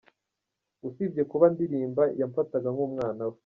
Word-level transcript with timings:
Usibye 0.87 1.23
kuba 1.31 1.45
ndirimba, 1.53 2.03
yamfataga 2.19 2.67
nk’umwana 2.73 3.23
we. 3.29 3.37